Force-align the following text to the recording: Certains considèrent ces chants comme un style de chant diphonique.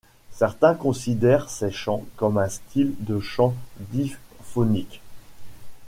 Certains 0.31 0.73
considèrent 0.73 1.47
ces 1.47 1.69
chants 1.69 2.03
comme 2.15 2.39
un 2.39 2.49
style 2.49 2.95
de 3.05 3.19
chant 3.19 3.53
diphonique. 3.91 4.99